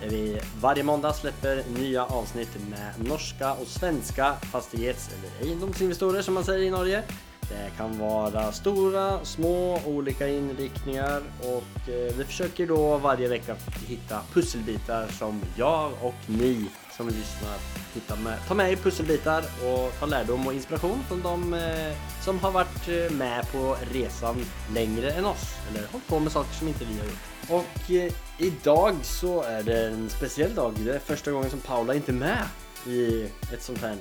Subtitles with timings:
[0.00, 6.34] Där vi varje måndag släpper nya avsnitt med norska och svenska fastighets eller egendomsinvestorer som
[6.34, 7.02] man säger i Norge.
[7.40, 14.20] Det kan vara stora, små, olika inriktningar och eh, vi försöker då varje vecka hitta
[14.32, 16.66] pusselbitar som jag och ni
[16.98, 17.58] som lyssnar
[17.94, 21.92] hitta med, ta med er pusselbitar och ta lärdom och inspiration från de eh,
[22.24, 24.36] som har varit eh, med på resan
[24.74, 27.28] längre än oss eller hållit på med saker som inte vi har gjort.
[27.48, 30.74] Och eh, idag så är det en speciell dag.
[30.78, 32.42] Det är första gången som Paula inte är med
[32.86, 33.96] i ett sånt här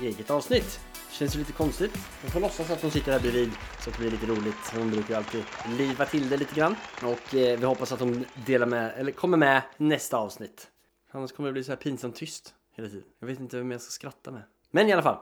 [0.00, 0.80] eget avsnitt.
[1.10, 1.98] Känns ju lite konstigt.
[2.24, 3.50] Vi får låtsas att hon sitter här bredvid
[3.84, 4.74] så att det blir lite roligt.
[4.74, 5.44] Hon brukar ju alltid
[5.78, 6.76] liva till det lite grann.
[7.02, 10.66] Och eh, vi hoppas att hon delar med, eller kommer med nästa avsnitt.
[11.10, 13.04] Annars kommer det bli så här pinsamt tyst hela tiden.
[13.18, 14.42] Jag vet inte vem jag ska skratta med.
[14.70, 15.18] Men i alla fall.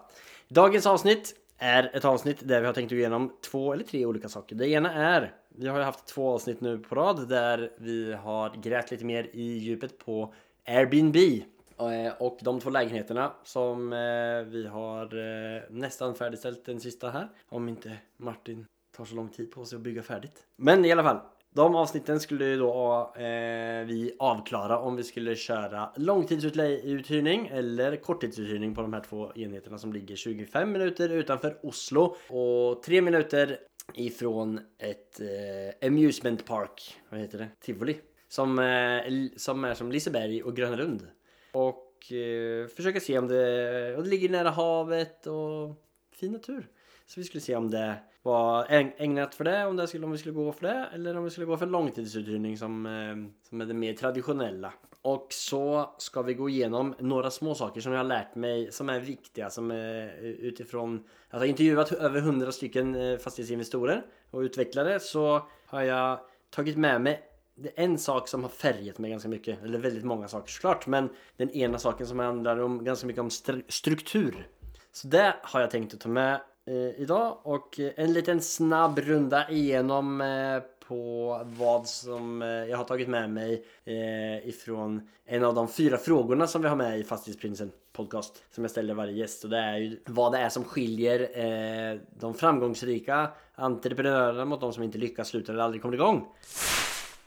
[0.49, 4.29] Dagens avsnitt är ett avsnitt där vi har tänkt gå igenom två eller tre olika
[4.29, 4.57] saker.
[4.57, 8.51] Det ena är, vi har ju haft två avsnitt nu på rad där vi har
[8.51, 10.35] grävt lite mer i djupet på
[10.67, 11.17] Airbnb.
[11.17, 17.29] Eh, och de två lägenheterna som eh, vi har eh, nästan färdigställt den sista här.
[17.49, 18.67] Om inte Martin
[18.97, 20.47] tar så lång tid på sig att bygga färdigt.
[20.57, 21.21] Men i alla fall.
[21.55, 28.75] De avsnitten skulle ju då eh, vi avklara om vi skulle köra långtidsuthyrning eller korttidsuthyrning
[28.75, 33.59] på de här två enheterna som ligger 25 minuter utanför Oslo och 3 minuter
[33.95, 37.49] ifrån ett eh, amusement park, vad heter det?
[37.61, 38.01] Tivoli.
[38.29, 39.03] Som, eh,
[39.37, 41.07] som är som Liseberg och Gröna Lund.
[41.53, 46.69] Och eh, försöka se om det, och det ligger nära havet och fin natur.
[47.07, 47.95] Så vi skulle se om det
[48.29, 48.67] var
[48.99, 51.31] ägnat för det, om, det skulle, om vi skulle gå för det eller om vi
[51.31, 54.73] skulle gå för långtidsuthyrning som, eh, som är det mer traditionella.
[55.03, 58.89] Och så ska vi gå igenom några små saker som jag har lärt mig som
[58.89, 64.41] är viktiga som är eh, utifrån att ha intervjuat över 100 stycken eh, fastighetsinvestorer och
[64.41, 67.23] utvecklare så har jag tagit med mig
[67.55, 70.87] det är en sak som har färgat mig ganska mycket, eller väldigt många saker såklart,
[70.87, 74.49] men den ena saken som handlar om ganska mycket om stru- struktur.
[74.93, 79.51] Så det har jag tänkt att ta med Eh, idag och en liten snabb runda
[79.51, 85.55] igenom eh, på vad som eh, jag har tagit med mig eh, ifrån en av
[85.55, 89.45] de fyra frågorna som vi har med i Fastighetsprinsen podcast som jag ställer varje gäst
[89.45, 94.73] och det är ju vad det är som skiljer eh, de framgångsrika entreprenörerna mot de
[94.73, 96.27] som inte lyckas, slutar eller aldrig kommer igång.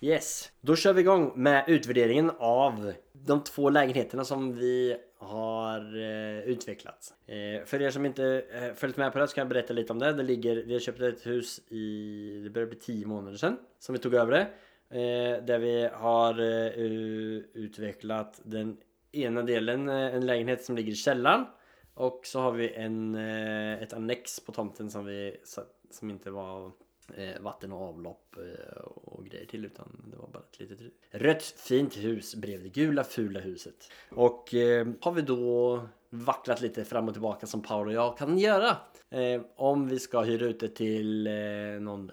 [0.02, 6.40] Yes, då kör vi igång med utvärderingen av de två lägenheterna som vi har eh,
[6.40, 7.14] utvecklats.
[7.28, 9.94] Eh, för er som inte eh, följt med på det så kan jag berätta lite
[9.94, 10.14] om det.
[10.14, 13.94] det ligger, vi har köpt ett hus i, det börjar bli 10 månader sedan som
[13.94, 14.48] vi tog över det.
[15.00, 16.68] Eh, där vi har eh,
[17.54, 18.78] utvecklat den
[19.12, 21.46] ena delen, eh, en lägenhet som ligger i källaren.
[21.94, 25.38] Och så har vi en, eh, ett annex på tomten som, vi,
[25.92, 26.72] som inte var
[27.18, 30.80] Eh, vatten och avlopp eh, och grejer till utan det var bara ett litet
[31.12, 33.92] rött fint hus bredvid det gula fula huset.
[34.10, 38.38] Och eh, har vi då vacklat lite fram och tillbaka som Paul och jag kan
[38.38, 38.78] göra.
[39.10, 41.34] Eh, om vi ska hyra ut det till eh,
[41.80, 42.12] någon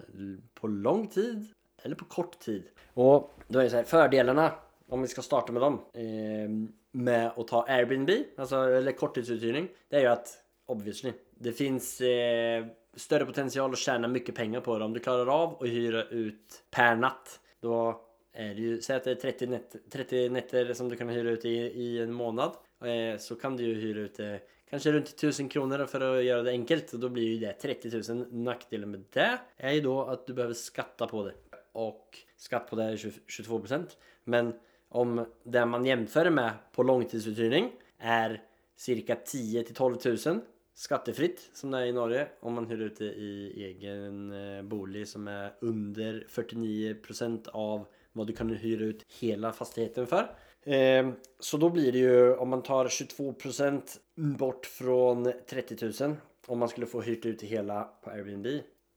[0.53, 1.47] på lång tid
[1.81, 2.63] eller på kort tid.
[2.93, 4.51] Och då är det så här, fördelarna
[4.87, 6.49] om vi ska starta med dem eh,
[6.91, 9.67] med att ta Airbnb, alltså eller korttidsuthyrning.
[9.89, 14.77] Det är ju att obviously det finns eh, större potential att tjäna mycket pengar på
[14.77, 17.39] det om du klarar av att hyra ut per natt.
[17.61, 18.01] Då
[18.33, 21.29] är det ju, säg att det är 30, net, 30 nätter som du kan hyra
[21.29, 22.51] ut i, i en månad.
[22.83, 24.39] Eh, så kan du ju hyra ut det
[24.69, 26.93] kanske runt 1000 kronor för att göra det enkelt.
[26.93, 28.27] Och då blir ju det 30 000.
[28.31, 31.33] Nackdelen med det är ju då att du behöver skatta på det.
[31.71, 33.85] Och skatt på det är 22%.
[34.23, 34.53] Men
[34.89, 38.41] om det man jämför med på långtidsuthyrning är
[38.75, 40.41] cirka 10 till 12 000
[40.79, 45.07] skattefritt som det är i Norge om man hyr ut det i egen eh, bolig
[45.07, 50.35] som är under 49% av vad du kan hyra ut hela fastigheten för.
[50.65, 53.81] Ehm, så då blir det ju om man tar 22%
[54.15, 56.15] bort från 30 000
[56.47, 58.47] om man skulle få hyrt ut hela på Airbnb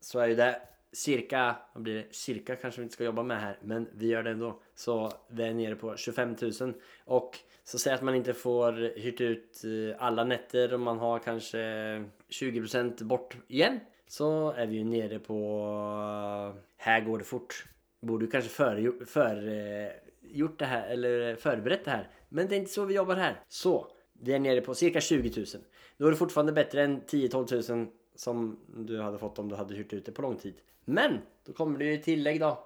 [0.00, 0.60] så är ju det
[0.92, 2.14] cirka, vad blir det?
[2.14, 4.60] Cirka kanske vi inte ska jobba med här men vi gör det ändå.
[4.74, 6.74] Så vi är nere på 25 000
[7.04, 11.18] och så säg att man inte får hyrt ut eh, alla nätter och man har
[11.18, 11.58] kanske
[12.30, 13.80] 20% bort igen.
[14.08, 15.34] Så är vi ju nere på
[16.54, 17.64] eh, här går det fort.
[18.00, 19.36] Borde ju kanske för, för
[20.20, 22.08] gjort det här eller förberett det här.
[22.28, 23.40] Men det är inte så vi jobbar här.
[23.48, 23.86] Så
[24.20, 25.46] Vi är nere på cirka 20 000.
[25.96, 29.74] Då är det fortfarande bättre än 10-12 000 som du hade fått om du hade
[29.74, 30.54] hyrt ut det på lång tid.
[30.84, 32.64] Men då kommer det ju tillägg då.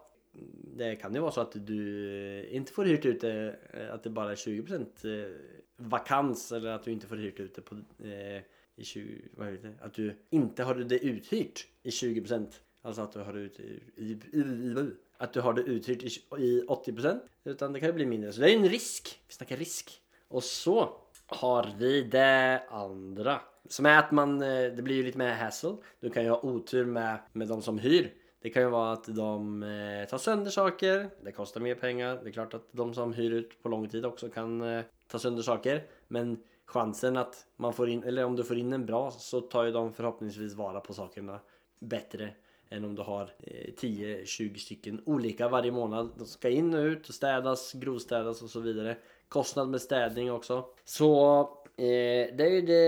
[0.77, 4.11] Det kan ju vara så att du inte får hyrt ut det, eh, att det
[4.11, 5.37] bara är 20% eh,
[5.77, 8.43] vakans eller att du inte får hyrt ut det på eh,
[8.77, 9.85] i 20, vad heter det?
[9.85, 12.47] Att du inte har det uthyrt i 20%
[12.87, 16.07] Alltså att du har det ut, i, i, i, att du har det uthyrt i,
[16.39, 18.33] i 80% utan det kan ju bli mindre.
[18.33, 19.21] Så det är ju en risk.
[19.29, 20.01] Vi snackar risk.
[20.29, 25.19] Och så har vi det andra som är att man, eh, det blir ju lite
[25.19, 25.77] mer hassle.
[26.01, 28.13] Du kan ju ha otur med, med de som hyr.
[28.43, 31.11] Det kan ju vara att de eh, tar sönder saker.
[31.23, 32.21] Det kostar mer pengar.
[32.23, 35.19] Det är klart att de som hyr ut på lång tid också kan eh, ta
[35.19, 35.83] sönder saker.
[36.09, 39.65] Men chansen att man får in, eller om du får in en bra så tar
[39.65, 41.41] ju de förhoppningsvis vara på sakerna
[41.79, 42.31] bättre
[42.69, 46.11] än om du har eh, 10-20 stycken olika varje månad.
[46.19, 48.97] De ska in och ut och städas, grovstädas och så vidare.
[49.29, 50.65] Kostnad med städning också.
[50.85, 51.41] Så
[51.77, 52.81] eh, det är ju det,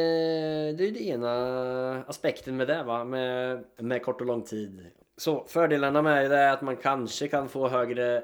[0.72, 4.86] det, är det ena aspekten med det va, med, med kort och lång tid.
[5.16, 8.22] Så fördelarna med det är att man kanske kan få högre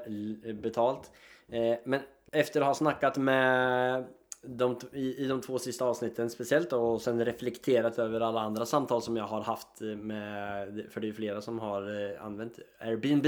[0.53, 1.11] betalt.
[1.49, 1.99] Eh, men
[2.31, 4.05] efter att ha snackat med
[4.47, 8.65] de, i, i de två sista avsnitten speciellt då, och sen reflekterat över alla andra
[8.65, 13.25] samtal som jag har haft med, för det är flera som har eh, använt Airbnb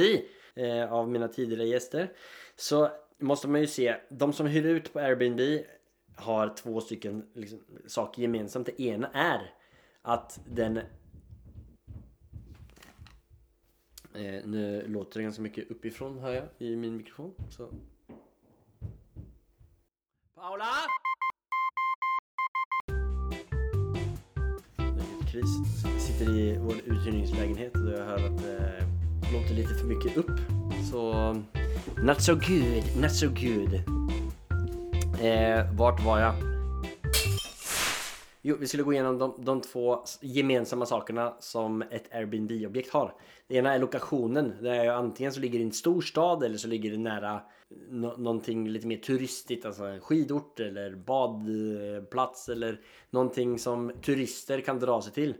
[0.55, 2.11] eh, av mina tidigare gäster.
[2.55, 2.89] Så
[3.19, 5.41] måste man ju se, de som hyr ut på Airbnb
[6.15, 8.65] har två stycken liksom, saker gemensamt.
[8.65, 9.53] Det ena är
[10.01, 10.79] att den
[14.17, 17.33] Eh, nu låter det ganska mycket uppifrån hör jag i min mikrofon.
[17.49, 17.69] Så.
[20.35, 20.65] Paula!
[25.31, 25.49] kris.
[26.07, 30.39] Sitter i vår uthyrningslägenhet och jag hör att det eh, låter lite för mycket upp.
[30.91, 31.13] Så
[32.03, 33.73] not so good, not so good.
[35.21, 36.33] Eh, vart var jag?
[38.41, 43.13] Jo, vi skulle gå igenom de, de två gemensamma sakerna som ett Airbnb-objekt har.
[43.47, 44.53] Det ena är lokationen.
[44.61, 47.41] Det är antingen så ligger det i en stor stad eller så ligger det nära
[47.89, 54.79] no någonting lite mer turistigt, alltså en skidort eller badplats eller någonting som turister kan
[54.79, 55.35] dra sig till.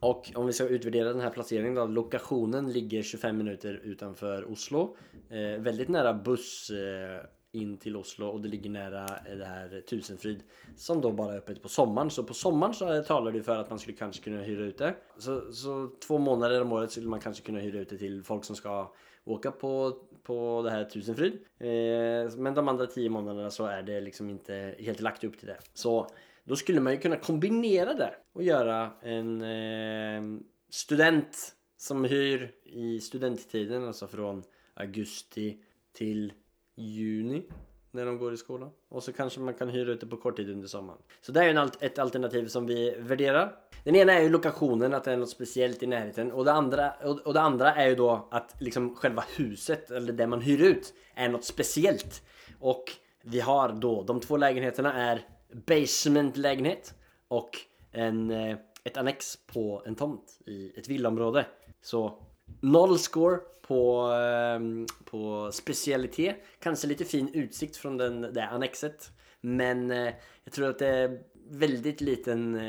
[0.00, 4.96] Och om vi ska utvärdera den här placeringen då, lokationen ligger 25 minuter utanför Oslo.
[5.30, 9.80] Eh, väldigt nära buss eh, in till Oslo och det ligger nära eh, det här
[9.80, 10.42] Tusenfryd
[10.76, 12.10] som då bara är öppet på sommaren.
[12.10, 14.94] Så på sommaren så talar det för att man skulle kanske kunna hyra ut det.
[15.18, 18.44] Så, så två månader om året skulle man kanske kunna hyra ut det till folk
[18.44, 18.92] som ska
[19.24, 21.32] åka på, på det här Tusenfryd.
[21.58, 25.48] Eh, men de andra tio månaderna så är det liksom inte helt lagt upp till
[25.48, 25.58] det.
[25.74, 26.06] Så
[26.46, 30.40] då skulle man ju kunna kombinera det och göra en eh,
[30.70, 34.42] student som hyr i studenttiden, alltså från
[34.74, 35.58] augusti
[35.92, 36.32] till
[36.74, 37.42] juni
[37.90, 38.70] när de går i skolan.
[38.88, 40.98] Och så kanske man kan hyra ut det på kort tid under sommaren.
[41.20, 43.52] Så det är en, ett alternativ som vi värderar.
[43.84, 46.32] Den ena är ju lokationen, att det är något speciellt i närheten.
[46.32, 46.92] Och det andra,
[47.24, 50.94] och det andra är ju då att liksom själva huset, eller det man hyr ut,
[51.14, 52.22] är något speciellt.
[52.58, 52.84] Och
[53.22, 56.94] vi har då, de två lägenheterna är basement-lägenhet
[57.28, 57.50] och
[57.92, 61.46] en, eh, ett annex på en tomt i ett villaområde.
[61.82, 62.22] Så
[62.60, 64.60] noll score på, eh,
[65.04, 66.36] på specialitet.
[66.60, 69.10] Kanske lite fin utsikt från den, det annexet.
[69.40, 70.14] Men eh,
[70.44, 71.20] jag tror att det är
[71.50, 72.60] väldigt liten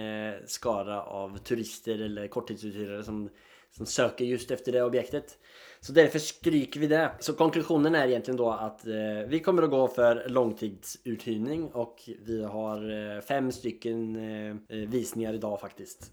[0.46, 3.30] skara av turister eller korttidsuthyrare som,
[3.78, 5.38] som söker just efter det objektet.
[5.80, 7.12] Så därför stryker vi det.
[7.20, 8.94] Så konklusionen är egentligen då att eh,
[9.28, 15.34] vi kommer att gå för långtidsuthyrning och vi har eh, fem stycken eh, eh visningar
[15.34, 16.12] idag faktiskt.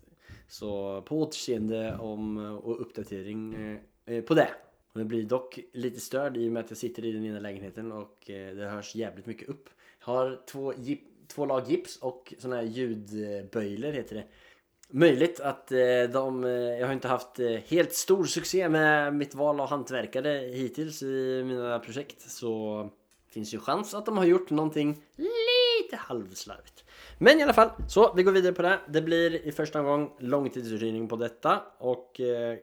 [0.48, 4.48] Så på återseende om, eh, och uppdatering eh, eh på det.
[4.92, 7.92] Jag blir dock lite störd i och med att jag sitter i den ena lägenheten
[7.92, 9.68] och eh, det hörs jävligt mycket upp.
[10.00, 10.72] Jag har två,
[11.28, 14.24] två lag gips och sådana här ljudböjler heter det.
[14.96, 15.78] Möjligt att eh,
[16.12, 20.28] de, eh, jag har inte haft eh, helt stor succé med mitt val av hantverkare
[20.28, 22.88] hittills i mina projekt så
[23.30, 26.84] finns ju chans att de har gjort någonting lite halvslarvigt.
[27.18, 28.78] Men i alla fall, så vi går vidare på det.
[28.88, 32.20] Det blir i första gång långtidsuthyrning på detta och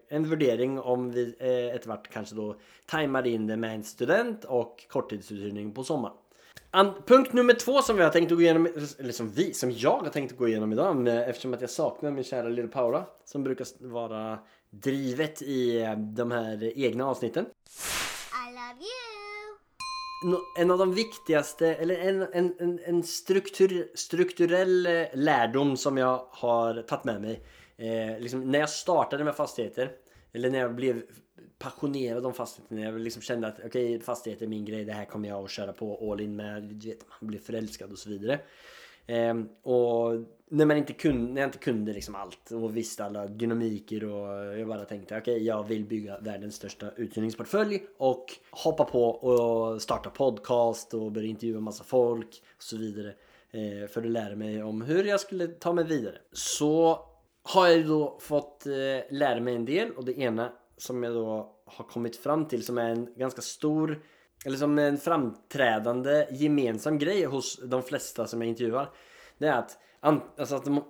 [0.07, 4.45] en värdering om vi eh, ett vart kanske då tajmar in det med en student
[4.45, 6.15] och korttidsuthyrning på sommaren.
[6.74, 8.68] And, punkt nummer två som vi har tänkt att gå igenom,
[9.00, 11.70] eller som vi, som jag har tänkt att gå igenom idag med, eftersom att jag
[11.70, 17.46] saknar min kära lilla Paula som brukar vara drivet i eh, de här egna avsnitten.
[17.46, 19.01] I love you!
[20.58, 26.25] en av de viktigaste, eller en, en, en, en struktur, strukturell eh, lärdom som jag
[26.30, 27.44] har tagit med mig.
[27.78, 29.92] Eh, liksom när jag startade med fastigheter,
[30.34, 31.01] eller när jag blev
[31.60, 35.05] passionerad om fastigheter, jag liksom kände att okej, okay, fastigheter är min grej, det här
[35.05, 38.10] kommer jag att köra på all in med, du vet, man blir förälskad och så
[38.10, 38.39] vidare.
[39.07, 40.12] Ehm, och
[40.50, 44.57] när, man inte kunde, när jag inte kunde liksom allt och visste alla dynamiker och
[44.57, 49.81] jag bara tänkte okej okay, jag vill bygga världens största uthyrningsportfölj och hoppa på och
[49.81, 53.13] starta podcast och börja intervjua massa folk och så vidare.
[53.51, 56.17] Eh, för att lära mig om hur jag skulle ta mig vidare.
[56.31, 57.00] Så
[57.43, 61.55] har jag då fått eh, lära mig en del och det ena som jag då
[61.65, 64.01] har kommit fram till som är en ganska stor
[64.45, 68.89] eller som en framträdande gemensam grej hos de flesta som jag intervjuar.
[69.38, 69.77] Det är att,
[70.38, 70.83] alltså att de,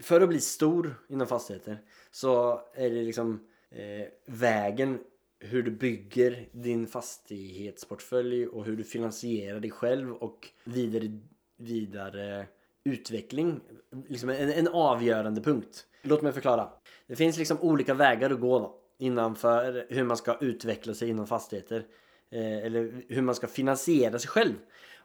[0.00, 1.78] för att bli stor inom fastigheter
[2.10, 4.98] så är det liksom eh, vägen
[5.38, 11.20] hur du bygger din fastighetsportfölj och hur du finansierar dig själv och vidare,
[11.56, 12.46] vidare
[12.84, 13.60] utveckling.
[14.08, 15.86] Liksom en, en avgörande punkt.
[16.02, 16.68] Låt mig förklara.
[17.06, 21.26] Det finns liksom olika vägar att gå då innanför hur man ska utveckla sig inom
[21.26, 21.84] fastigheter.
[22.30, 24.54] Eh, eller hur man ska finansiera sig själv.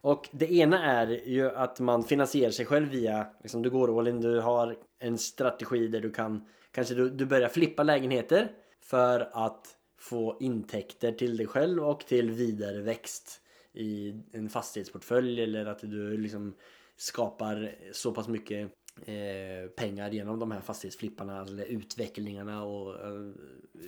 [0.02, 4.08] Och det ena är ju att man finansierar sig själv via, liksom du går all
[4.08, 9.30] in, du har en strategi där du kan, kanske du, du börjar flippa lägenheter för
[9.34, 13.42] att få intäkter till dig själv och till vidare växt
[13.74, 16.56] i en fastighetsportfölj eller att du liksom
[16.98, 18.72] skapar så pass mycket
[19.06, 23.32] eh, pengar genom de här fastighetsflipparna alltså eller utvecklingarna och eh,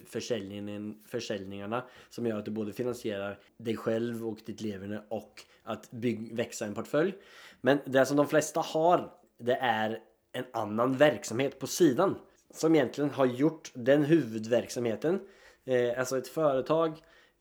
[0.06, 5.92] försäljningen, försäljningarna som gör att du både finansierar dig själv och ditt leverne och att
[5.92, 7.14] bygg, växa en portfölj.
[7.62, 10.00] Men det som de flesta har det är
[10.32, 12.16] en annan verksamhet på sidan
[12.54, 15.20] som egentligen har gjort den huvudverksamheten
[15.66, 16.90] eh, alltså ett företag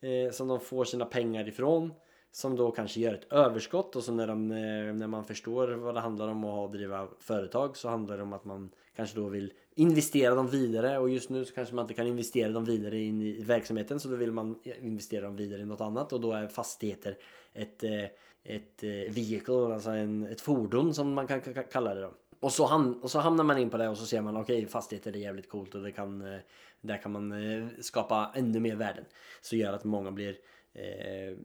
[0.01, 1.93] eh, som de får sina pengar ifrån
[2.37, 5.95] som då kanske gör ett överskott och så när, de, eh, när man förstår vad
[5.95, 9.53] det handlar om att driva företag så handlar det om att man kanske då vill
[9.75, 13.23] investera dem vidare och just nu så kanske man inte kan investera dem vidare in
[13.23, 16.49] i verksamheten så då vill man investera dem vidare i något annat och då är
[16.49, 17.17] fastigheter
[17.53, 18.05] ett, eh,
[18.45, 21.41] ett eh, vehicle, alltså en, ett fordon som man kan
[21.73, 22.13] kalla det då.
[22.41, 24.57] Och så, ham och så hamnar man in på det och så ser man okej
[24.57, 26.39] okay, fastigheter är jävligt coolt och det kan,
[26.81, 27.35] där kan man
[27.81, 29.05] skapa ännu mer värden.
[29.41, 30.37] Så gör att många blir
[30.77, 31.37] eh,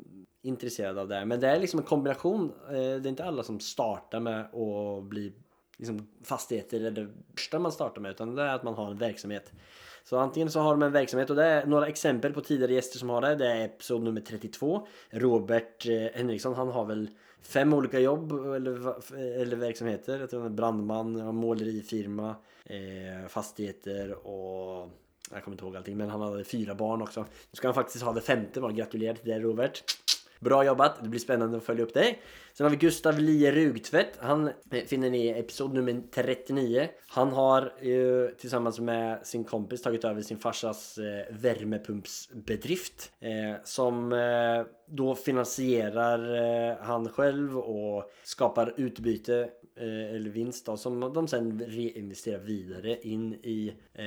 [0.42, 1.26] intresserad av det här.
[1.26, 2.52] Men det är liksom en kombination.
[2.68, 5.34] Eh, det är inte alla som startar med att bli
[5.78, 8.98] liksom, fastigheter eller det första man startar med utan det är att man har en
[8.98, 9.52] verksamhet.
[10.04, 13.00] Så antingen så har de en verksamhet och det är några exempel på tidigare gäster
[13.00, 13.36] som har det.
[13.36, 14.88] Det är episod nummer 32.
[15.10, 17.10] Robert eh, Henriksson, han har väl
[17.42, 18.96] fem olika jobb eller,
[19.42, 20.20] eller verksamheter.
[20.20, 22.36] Jag tror han är brandman, målerifirma,
[22.66, 24.90] eh, fastigheter och
[25.34, 27.22] jag kommer inte ihåg allting men han hade fyra barn också.
[27.22, 28.78] Nu ska han faktiskt ha det femte barnet.
[28.78, 29.84] Gratulerar till dig Robert.
[30.42, 32.22] Bra jobbat, det blir spännande att följa upp dig.
[32.54, 34.18] Sen har vi Gustav Lie Rugtvätt.
[34.20, 36.88] Han eh, finner ni i episod nummer 39.
[37.08, 43.12] Han har ju tillsammans med sin kompis tagit över sin farsas eh, värmepumpsbedrift.
[43.20, 46.36] Eh, som eh, då finansierar
[46.70, 52.98] eh, han själv och skapar utbyte eh, eller vinst då, som de sen reinvesterar vidare
[53.02, 54.04] in i eh,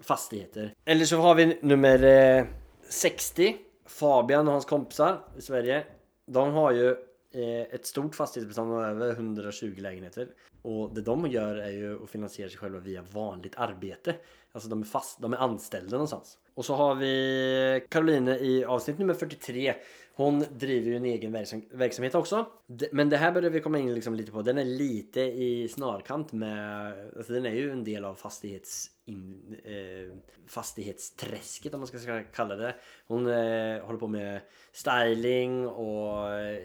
[0.00, 0.74] fastigheter.
[0.84, 2.46] Eller så har vi nummer
[2.88, 3.56] 60
[3.92, 5.84] Fabian och hans kompisar i Sverige
[6.26, 6.90] De har ju
[7.32, 10.28] eh, ett stort fastighetsbestånd av över 120 lägenheter
[10.62, 14.14] Och det de gör är ju att finansiera sig själva via vanligt arbete
[14.52, 18.98] Alltså de är fast, de är anställda någonstans Och så har vi Caroline i avsnitt
[18.98, 19.74] nummer 43
[20.14, 21.32] hon driver ju en egen
[21.72, 22.46] verksamhet också.
[22.92, 24.42] Men det här börjar vi komma in liksom lite på.
[24.42, 26.94] Den är lite i snarkant med...
[27.16, 28.90] Alltså den är ju en del av fastighets...
[29.04, 30.16] In, eh,
[30.46, 32.74] fastighetsträsket om man ska kalla det.
[33.06, 34.40] Hon eh, håller på med
[34.72, 36.62] styling och eh,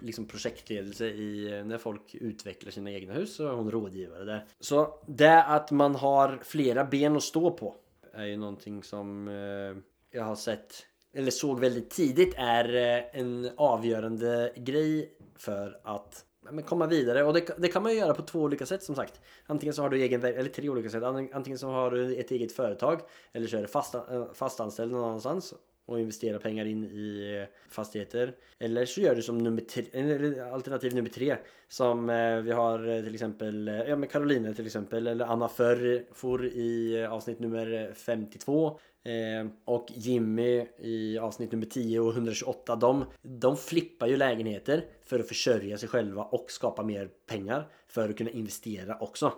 [0.00, 4.46] liksom projektledelse i eh, när folk utvecklar sina egna hus så är hon rådgivare där.
[4.60, 7.76] Så det att man har flera ben att stå på
[8.12, 9.82] är ju någonting som eh,
[10.18, 16.64] jag har sett eller såg väldigt tidigt är eh, en avgörande grej för att men
[16.64, 19.20] komma vidare och det, det, kan man ju göra på två olika sätt som sagt.
[19.46, 21.02] Antingen så har du egen, eller tre olika sätt.
[21.02, 23.00] Antingen så har du ett eget företag
[23.32, 25.54] eller så är du fast, eh, fastanställd någon annanstans
[25.86, 28.34] och investera pengar in i eh, fastigheter.
[28.58, 31.36] Eller så gör du som nummer tre, alternativ nummer tre
[31.68, 36.46] som eh, vi har till exempel ja, med Caroline till exempel eller Anna Förr for
[36.46, 43.56] i avsnitt nummer 52 Eh, och Jimmy i avsnitt nummer 10 och 128 de, de
[43.56, 48.30] flippar ju lägenheter för att försörja sig själva och skapa mer pengar för att kunna
[48.30, 49.32] investera också.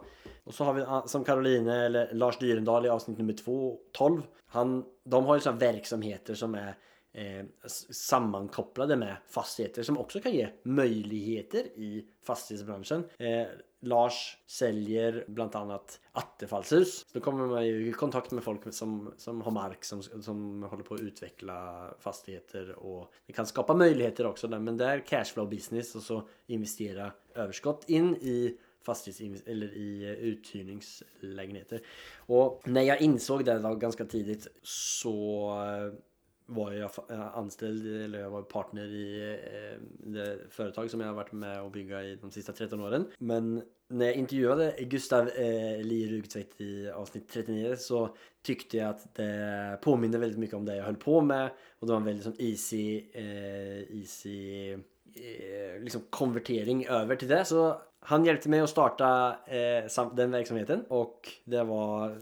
[0.45, 4.23] Och så har vi ah, som Caroline eller Lars Dyrendal i avsnitt nummer 2, 12.
[4.47, 6.77] Han, de har ju sådana verksamheter som är
[7.13, 7.45] eh,
[7.91, 13.05] sammankopplade med fastigheter som också kan ge möjligheter i fastighetsbranschen.
[13.19, 13.47] Eh,
[13.87, 16.99] Lars säljer bland annat attefallshus.
[16.99, 20.63] Så då kommer man ju i kontakt med folk som, som har mark som, som
[20.63, 24.99] håller på att utveckla fastigheter och det kan skapa möjligheter också där, men det är
[24.99, 31.81] cashflow business och så investera överskott in i fastighets eller i uthyrningslägenheter.
[32.17, 35.99] Och när jag insåg det då ganska tidigt så eh,
[36.47, 41.15] var jag eh, anställd eller jag var partner i eh, det företag som jag har
[41.15, 43.07] varit med och bygga i de sista 13 åren.
[43.19, 46.23] Men när jag intervjuade Gustav eh, Li
[46.59, 50.97] i avsnitt 39 så tyckte jag att det påminner väldigt mycket om det jag höll
[50.97, 57.17] på med och det var en väldigt som easy, eh, easy eh, liksom konvertering över
[57.17, 57.45] till det.
[57.45, 62.19] Så han hjälpte mig att starta eh, den verksamheten och det var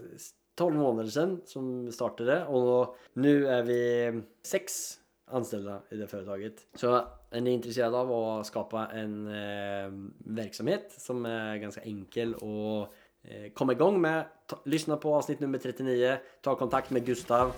[0.55, 6.53] 12 månader sedan som startade och nu är vi sex anställda i det företaget.
[6.75, 12.81] Så är ni intresserade av att skapa en eh, verksamhet som är ganska enkel och
[13.23, 17.51] eh, komma igång med, ta, lyssna på avsnitt nummer 39, ta kontakt med Gustav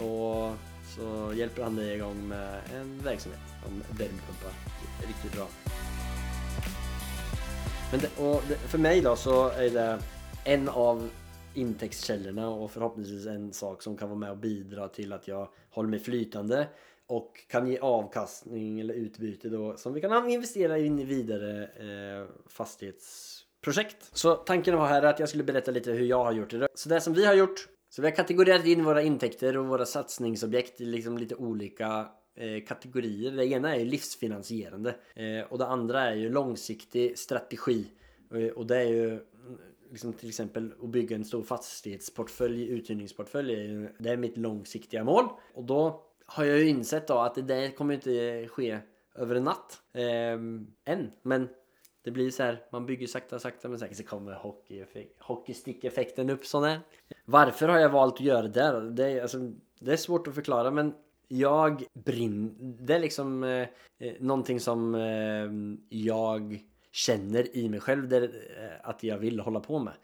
[0.00, 0.52] och
[0.96, 4.52] så hjälper han dig igång med en verksamhet om värmepumpar.
[5.06, 5.46] Riktigt bra.
[7.90, 9.98] Men det, och det, för mig då så är det
[10.44, 11.10] en av
[11.56, 15.88] intäktskällorna och förhoppningsvis en sak som kan vara med och bidra till att jag håller
[15.88, 16.68] mig flytande
[17.06, 22.28] och kan ge avkastning eller utbyte då som vi kan investera in i vidare eh,
[22.46, 24.10] fastighetsprojekt.
[24.12, 26.68] Så tanken var här att jag skulle berätta lite hur jag har gjort det.
[26.74, 29.86] Så det som vi har gjort, så vi har kategorierat in våra intäkter och våra
[29.86, 33.30] satsningsobjekt i liksom lite olika eh, kategorier.
[33.30, 37.86] Det ena är livsfinansierande eh, och det andra är ju långsiktig strategi.
[38.34, 39.20] Eh, och det är ju
[39.90, 45.24] liksom till exempel att bygga en stor fastighetsportfölj, uthyrningsportfölj, det är mitt långsiktiga mål.
[45.54, 48.78] Och då har jag ju insett då att det där kommer inte ske
[49.14, 49.82] över en natt.
[49.92, 50.32] Eh,
[50.94, 51.12] än.
[51.22, 51.48] Men
[52.02, 54.54] det blir så här, man bygger sakta sakta men säkert så kommer
[55.18, 56.80] hockeystick-effekten upp sån här.
[57.24, 58.80] Varför har jag valt att göra det där?
[58.80, 59.38] Det är, alltså,
[59.80, 60.94] det är svårt att förklara men
[61.28, 62.50] jag brinner.
[62.58, 66.64] Det är liksom eh, eh någonting som eh, jag
[66.96, 69.94] känner i mig själv där, eh, att jag vill hålla på med.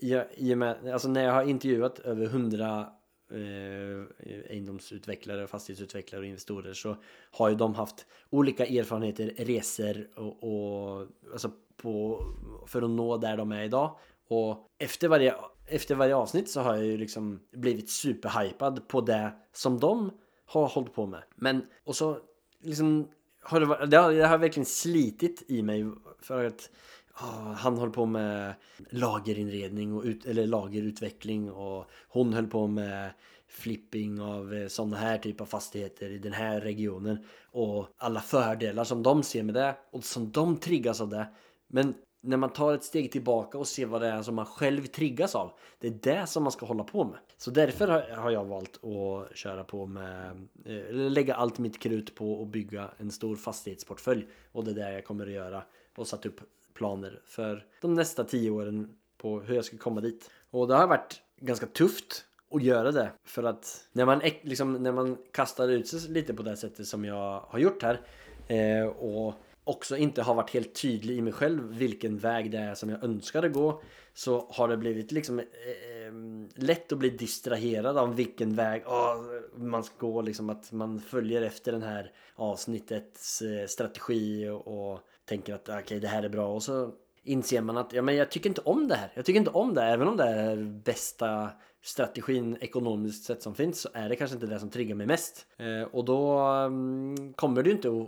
[0.00, 2.92] Jag, i med alltså när jag har intervjuat över hundra
[3.30, 6.96] eh, egendomsutvecklare, fastighetsutvecklare och investerare så
[7.30, 12.24] har ju de haft olika erfarenheter, resor och, och alltså på,
[12.66, 13.98] för att nå där de är idag.
[14.28, 15.34] Och efter varje,
[15.66, 20.10] efter varje avsnitt så har jag ju liksom blivit superhypad på det som de
[20.46, 21.22] har hållit på med.
[21.34, 22.18] Men och så
[22.60, 23.08] liksom
[23.48, 25.84] har det, det, har, det har verkligen slitit i mig
[26.20, 26.70] för att
[27.14, 28.54] oh, han håller på med
[28.90, 33.10] lagerinredning och ut, eller lagerutveckling och hon höll på med
[33.48, 38.84] flipping av eh, sådana här typer av fastigheter i den här regionen och alla fördelar
[38.84, 41.26] som de ser med det och som de triggas av det.
[41.66, 44.86] Men när man tar ett steg tillbaka och ser vad det är som man själv
[44.86, 45.52] triggas av.
[45.78, 47.18] Det är det som man ska hålla på med.
[47.36, 52.14] Så därför har jag valt att köra på med, eh, eller lägga allt mitt krut
[52.14, 54.26] på att bygga en stor fastighetsportfölj.
[54.52, 55.62] Och det är det jag kommer att göra
[55.96, 56.40] och satt upp
[56.74, 60.30] planer för de nästa tio åren på hur jag ska komma dit.
[60.50, 64.92] Och det har varit ganska tufft att göra det för att när man, liksom, när
[64.92, 68.00] man kastar ut sig lite på det sättet som jag har gjort här
[68.48, 69.34] eh, och
[69.68, 73.04] också inte har varit helt tydlig i mig själv vilken väg det är som jag
[73.04, 73.82] önskade gå
[74.14, 76.12] så har det blivit liksom eh, eh,
[76.54, 79.18] lätt att bli distraherad av vilken väg oh,
[79.56, 85.00] man ska gå liksom att man följer efter den här avsnittets eh, strategi och, och
[85.24, 86.48] tänker att ah, okej okay, det här är bra.
[86.48, 86.92] Och så
[87.28, 89.12] inser man att ja, men jag tycker inte om det här.
[89.14, 91.50] Jag tycker inte om det även om det är bästa
[91.82, 95.46] strategin ekonomiskt sett som finns så är det kanske inte det som triggar mig mest.
[95.56, 98.04] Eh, och då um, kommer du inte att,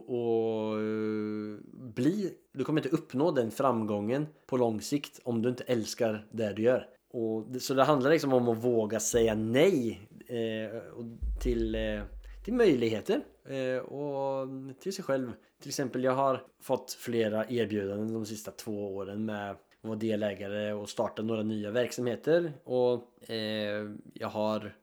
[1.95, 6.53] bli, du kommer inte uppnå den framgången på lång sikt om du inte älskar det
[6.53, 6.87] du gör.
[7.13, 10.81] Och, så det handlar liksom om att våga säga nej eh,
[11.41, 12.01] till, eh,
[12.45, 14.49] till möjligheter eh, och
[14.81, 15.33] till sig själv.
[15.61, 20.73] Till exempel jag har fått flera erbjudanden de sista två åren med att vara delägare
[20.73, 22.53] och starta några nya verksamheter.
[22.65, 24.75] Och eh, jag har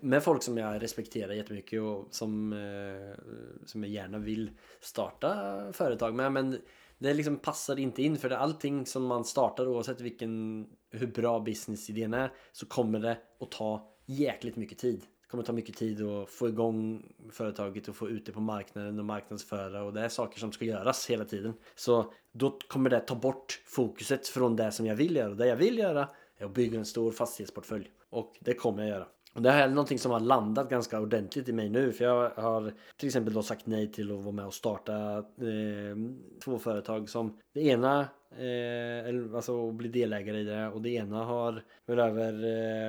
[0.00, 3.24] med folk som jag respekterar jättemycket och som, eh,
[3.66, 6.32] som jag gärna vill starta företag med.
[6.32, 6.58] Men
[6.98, 11.40] det liksom passar inte in för det allting som man startar oavsett vilken, hur bra
[11.40, 16.30] businessidén är så kommer det att ta jäkligt mycket tid kommer ta mycket tid att
[16.30, 20.40] få igång företaget och få ut det på marknaden och marknadsföra och det är saker
[20.40, 21.54] som ska göras hela tiden.
[21.74, 25.34] Så då kommer det ta bort fokuset från det som jag vill göra.
[25.34, 29.06] Det jag vill göra är att bygga en stor fastighetsportfölj och det kommer jag göra.
[29.34, 32.72] Det här är någonting som har landat ganska ordentligt i mig nu för jag har
[32.96, 35.96] till exempel då sagt nej till att vara med och starta eh,
[36.44, 41.24] två företag som det ena eh, eller, alltså bli delägare i det och det ena
[41.24, 42.32] har väl över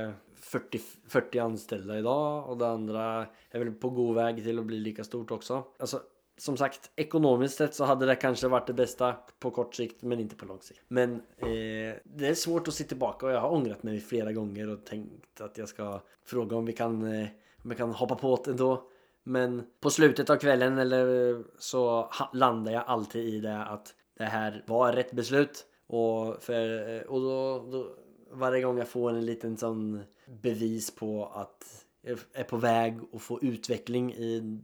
[0.05, 4.65] eh, 40, 40 anställda idag och det andra är väl på god väg till att
[4.65, 5.63] bli lika stort också.
[5.79, 6.01] Alltså
[6.41, 10.19] som sagt, ekonomiskt sett så hade det kanske varit det bästa på kort sikt men
[10.19, 10.81] inte på lång sikt.
[10.87, 14.69] Men eh, det är svårt att se tillbaka och jag har ångrat mig flera gånger
[14.69, 17.27] och tänkt att jag ska fråga om vi kan, eh,
[17.63, 18.89] om jag kan hoppa på det ändå.
[19.23, 24.25] Men på slutet av kvällen eller eh, så landar jag alltid i det att det
[24.25, 25.65] här var rätt beslut.
[25.87, 27.95] Och, för, eh, och då, då
[28.31, 30.03] varje gång jag får en liten sån
[30.41, 34.61] bevis på att jag är på väg att få utveckling i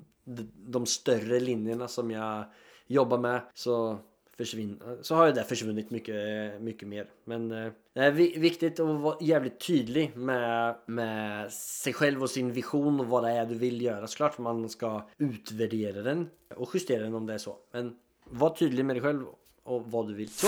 [0.68, 2.46] de större linjerna som jag
[2.88, 4.00] jobbar med så
[4.38, 7.10] försvinner, så har ju det försvunnit mycket, mycket mer.
[7.26, 12.52] Men eh, det är viktigt att vara jävligt tydlig med, med sig själv och sin
[12.52, 14.08] vision och vad det är du vill göra.
[14.08, 17.58] Såklart man ska utvärdera den och justera den om det är så.
[17.72, 19.26] Men var tydlig med dig själv
[19.64, 20.30] och vad du vill.
[20.30, 20.48] Så,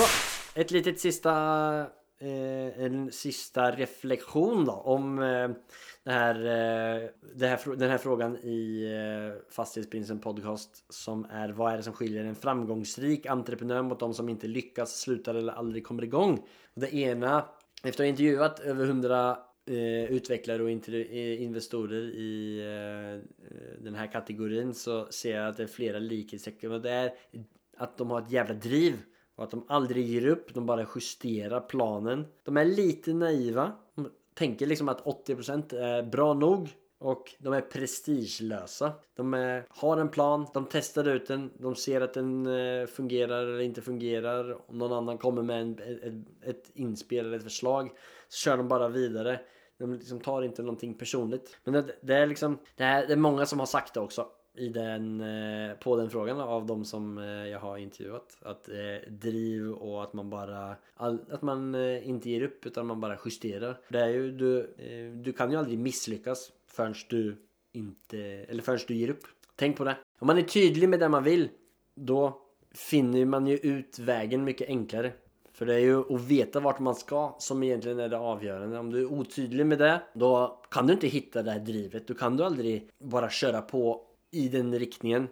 [0.56, 1.32] ett litet sista
[2.20, 5.50] eh, en sista reflektion då om eh,
[6.04, 11.74] det här, eh, det här, den här frågan i eh, Fastighetsprinsen podcast som är vad
[11.74, 15.86] är det som skiljer en framgångsrik entreprenör mot de som inte lyckas, slutar eller aldrig
[15.86, 16.34] kommer igång?
[16.74, 22.60] Och det ena, efter att ha intervjuat över 100 eh, utvecklare och eh, investorer i
[22.60, 23.30] eh,
[23.84, 27.14] den här kategorin så ser jag att det är flera likhetstecken och det är
[27.78, 28.94] att de har ett jävla driv
[29.40, 32.26] och att de aldrig ger upp, de bara justerar planen.
[32.44, 33.72] De är lite naiva.
[33.96, 36.70] De tänker liksom att 80% är bra nog.
[36.98, 38.92] Och de är prestigelösa.
[39.16, 43.44] De är, har en plan, de testar ut den, de ser att den eh, fungerar
[43.44, 44.70] eller inte fungerar.
[44.70, 47.92] Om någon annan kommer med en, ett, ett inspel eller ett förslag
[48.28, 49.40] så kör de bara vidare.
[49.78, 51.58] De liksom tar inte någonting personligt.
[51.64, 54.28] Men det, det är liksom, det är, det är många som har sagt det också
[54.60, 58.38] i den, eh, på den frågan av de som eh, jag har intervjuat.
[58.42, 60.76] Att eh, driv och att man bara
[61.30, 63.80] att man inte ger upp utan man bara justerar.
[63.90, 64.74] Det är ju, du,
[65.24, 67.36] du kan ju aldrig misslyckas förrän du
[67.72, 69.24] inte, eller förrän du ger upp.
[69.56, 69.98] Tänk på det.
[70.20, 71.50] Om man är tydlig med det man vill,
[71.96, 72.42] då
[72.72, 75.12] finner man ju ut vägen mycket enklare.
[75.54, 78.80] För det är ju att veta vart man ska som egentligen är det avgörande.
[78.80, 82.08] Om du är otydlig med det, då kan du inte hitta det här drivet.
[82.08, 85.28] Då kan du aldrig bara köra på i den riktningen.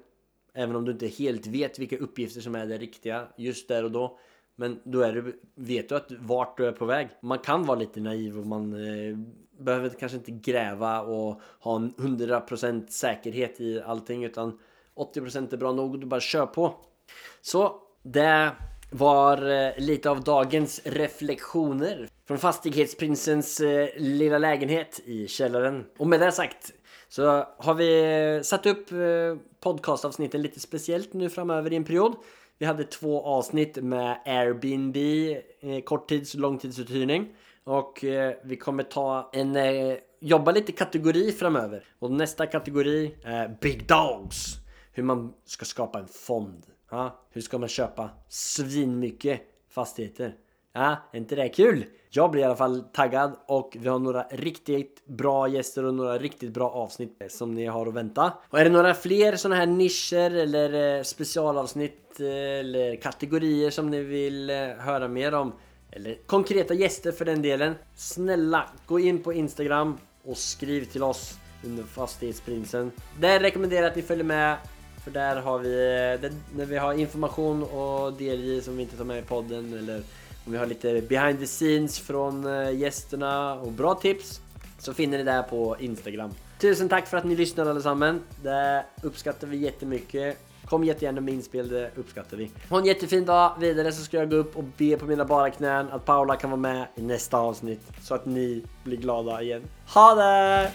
[0.53, 3.91] Även om du inte helt vet vilka uppgifter som är det riktiga just där och
[3.91, 4.19] då.
[4.55, 7.09] Men då är du, vet du att vart du är på väg.
[7.21, 9.17] Man kan vara lite naiv och man eh,
[9.59, 14.59] behöver kanske inte gräva och ha en 100% säkerhet i allting utan
[14.95, 16.75] 80% är bra nog och du bara kör på.
[17.41, 18.51] Så det
[18.91, 25.85] var eh, lite av dagens reflektioner från fastighetsprinsens eh, lilla lägenhet i källaren.
[25.97, 26.73] Och med det sagt
[27.09, 28.97] så har vi satt upp eh,
[29.59, 32.15] podcastavsnitten lite speciellt nu framöver i en period.
[32.57, 34.97] Vi hade två avsnitt med Airbnb,
[35.59, 37.35] eh, korttids och långtidsuthyrning.
[37.63, 38.03] Och
[38.43, 39.57] vi kommer ta en,
[40.19, 41.83] jobba lite kategori framöver.
[41.99, 44.55] Och nästa kategori är Big Dogs.
[44.93, 46.65] Hur man ska skapa en fond.
[46.91, 50.35] Ja, hur ska man köpa svinmycket fastigheter?
[50.77, 51.85] Ja, är inte det kul?
[52.09, 56.17] Jag blir i alla fall taggad och vi har några riktigt bra gäster och några
[56.17, 58.33] riktigt bra avsnitt som ni har att vänta.
[58.49, 63.89] Och är det några fler sådana här nischer eller eh, specialavsnitt eh, eller kategorier som
[63.89, 65.53] ni vill eh, höra mer om
[65.91, 67.75] eller konkreta gäster för den delen.
[67.95, 72.91] Snälla, gå in på Instagram och skriv till oss under Fastighetsprinsen.
[73.19, 74.57] Där rekommenderar jag att ni följer med
[75.03, 79.19] för där har vi, när vi har information och delgivning som vi inte tar med
[79.19, 80.01] i podden eller
[80.47, 84.41] om vi har lite behind the scenes från eh, gästerna och bra tips
[84.79, 86.31] så finner ni det på Instagram.
[86.59, 88.21] Tusen tack för att ni lyssnade allesammans.
[88.43, 90.37] Det uppskattar vi jättemycket.
[90.65, 92.51] Kom jättegärna med inspel, det uppskattar vi.
[92.69, 93.53] Ha en jättefin dag.
[93.59, 96.49] Vidare så ska jag gå upp och be på mina bara knän att Paula kan
[96.49, 99.63] vara med i nästa avsnitt så att ni blir glada igen.
[99.93, 100.71] Ha det!